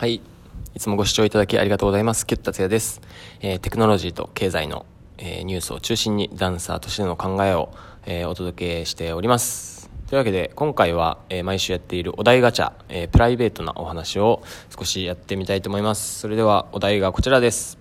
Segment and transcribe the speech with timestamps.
[0.00, 0.14] はい。
[0.14, 2.26] いつもご視聴いただきありがとうございます。
[2.26, 3.02] キュッ達也です。
[3.42, 4.86] えーテクノロジーと経済の、
[5.18, 7.68] えーニュースを中心にダンサーとしての考えを、
[8.06, 9.90] えーお届けしております。
[10.08, 14.42] というわけで、今回は、えー毎週やっているお題ガチャ、えープライベートなお話を
[14.74, 16.20] 少しやってみたいと思います。
[16.20, 17.76] それでは、お題がこちらです。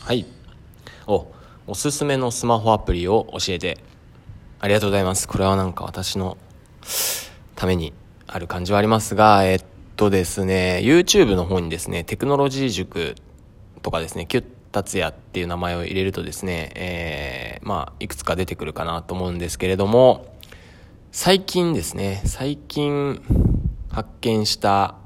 [0.00, 0.26] はい。
[1.06, 1.28] お、
[1.66, 3.78] おすすめのスマホアプリを教えて。
[4.60, 5.26] ありがとうございます。
[5.26, 6.36] これはなんか私の
[7.54, 7.94] ために
[8.26, 9.64] ある感じはありますが、えっ
[9.96, 13.14] とですね、YouTube の方にですね、テクノロジー塾
[13.82, 14.44] とかですね、キュッ
[14.76, 20.26] 達也っていう名前を入れるとですね、えー、まあ、いくつか出てくるかなと思うんですけれども、
[21.12, 23.22] 最近ですね、最近
[23.88, 24.96] 発見した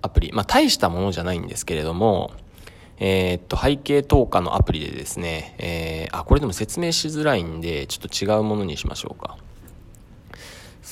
[0.00, 2.32] アプリ、まあ、大したものじゃないんですけれども、
[2.98, 9.36] えーっと、背景投下のアプリでですね、えー、あ、これでも説明しづらいんで、ちょっと違うものにしましょうか。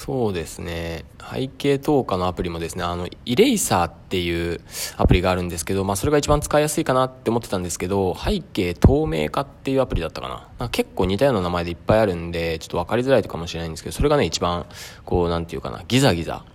[0.03, 1.05] そうですね。
[1.31, 4.62] 背景投下のアプリもですね、あの、イレイサーっていう
[4.97, 10.48] アプリがあるんですけど、まあそれが一番使いやすいかなって思ってたんですけど、背景透明化っていうアプリだったかな。
[10.59, 14.65] なか結構似たような名前でいっぱいあるんで、ちょっと分かりづらいかもしれないんですけど、それがね、一番、
[15.05, 16.47] こう、なんていうかな、ギザギザ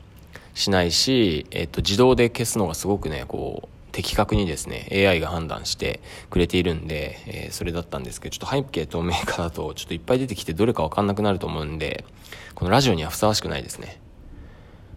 [0.55, 12.03] しないし、えっと、自動で消すのがすごくね、こう、的確にですね、AI が判断してくれているんで、えーそれだったんですけど、ちょっと背景透明化だと、ちょっといっぱい出てきてどれかわかんなくなると思うんで、
[12.55, 14.01] このラジオにはふさわしくないですね。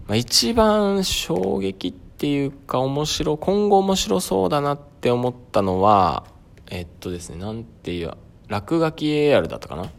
[0.08, 6.24] まあ、一番衝撃っていうか面白、今後面白そうだなって思ったのは、
[6.70, 8.14] えっとですね、なんていう、
[8.48, 9.92] 落書き AR だったかな？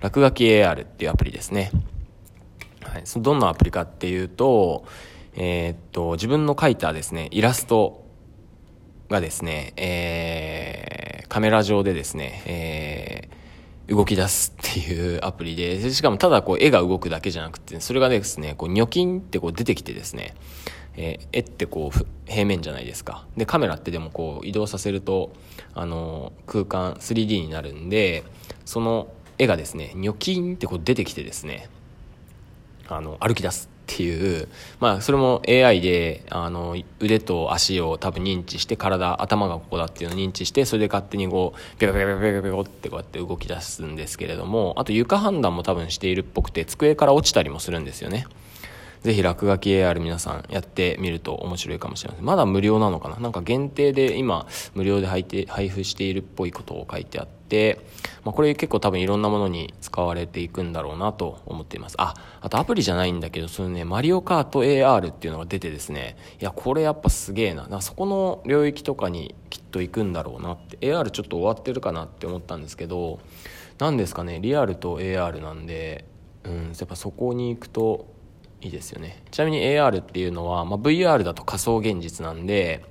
[0.00, 1.72] 落書き AR っていうアプリですね。
[2.82, 4.84] はい、そのどんなアプリかっていうと、
[5.34, 8.03] えーっと、自分の描いたですね、イラスト
[9.08, 13.44] がですね、えーカメラ上でですね、えー
[13.86, 20.34] 動き出すっていうアプリで、しかもただこう絵が動くだけじゃなくて、それがですね、こうニョキンってこう出てきてですね、
[20.96, 23.26] えー絵ってこう平面じゃないですか。
[23.36, 25.32] で、カメラってでもこう移動させると、
[25.74, 28.24] あの空間 3D になるんで、
[28.64, 31.68] その絵がですね、ニョキンってこう出てきてですね、
[32.88, 34.48] あの、歩き出すっていう、
[34.80, 48.26] まあ、それも AI で、あの、腕と足を多分認知して、体、頭がここだっていうのを認知して、それで勝手にこう、ピョピョピョコピョピョってこうやって動き出すんですけれども、あと床判断も多分しているっぽくて、机から落ちたりもするんですよね。
[49.04, 52.24] ぜひ落書き AR 皆さんやってみると面白いかもしれません。
[52.24, 53.18] まだ無料なのかな？
[53.20, 57.80] なんか限定で今無料で配って配布しているっぽいことを書いてあって、
[58.24, 61.96] まあ、これ結構多分いろんなものに使われていくんだろうなと思っています。
[61.98, 67.66] あ、あとアプリじゃないんだけど、そのね、マリオカート AR っていうのが出てですね、いや、これやっぱすげえな。
[67.66, 73.20] なそこの領域とかにきっと行くんだろうなって、AR ちょっと終わってるかなって思ったんですけど、
[73.78, 76.06] なんですかね、リアルと AR なんで、
[76.44, 78.13] うん、やっぱそこに行くと、
[78.64, 79.22] いいですよね。
[79.30, 82.84] ちなみに AR っていうのは、まあ、VR だと仮想現実なんで、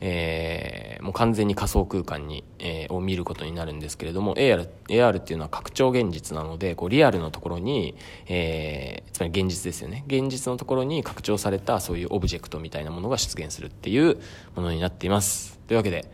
[0.00, 7.94] えーもう完全に仮想空間に、えーを見ることになるんですけれども AR, AR っていうのは拡張現実なのでこうリアルのところに、
[8.26, 10.04] えーつまり現実ですよね。
[10.08, 14.18] 現実のところに拡張されたそういうオブジェクトみたいなものが出現するっていう
[14.56, 15.58] ものになっています。
[15.68, 16.04] というわけで、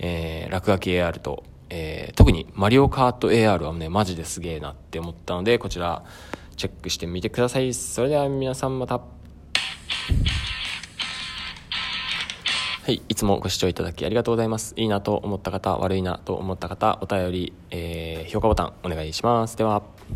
[0.00, 6.04] え落書き AR とえ特にマリオカート AR はね、マジですげえなって思ったので、こちら、
[6.56, 7.74] チェックしてみてください。
[7.74, 9.00] それでは皆さんまた。
[12.84, 14.74] はい、いつもご視聴いただきありがとうございます。
[14.76, 19.56] いいなと思った方、悪いなと思った方、お便り、えー評価ボタンお願いします。
[19.56, 19.82] では。